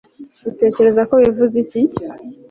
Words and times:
utekereza 0.49 1.01
ko 1.09 1.13
bivuze 1.23 1.55
iki 1.63 1.79